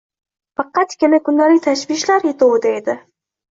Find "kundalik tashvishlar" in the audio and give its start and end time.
1.27-2.29